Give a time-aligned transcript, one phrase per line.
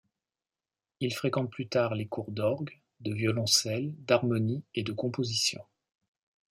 [0.99, 5.63] Il fréquente plus tard les cours d'orgue, de violoncelle, d'harmonie et de composition.